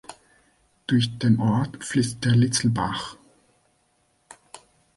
Durch 0.87 1.19
den 1.19 1.39
Ort 1.39 1.83
fließt 1.85 2.25
der 2.25 2.31
Litzelbach. 2.31 3.17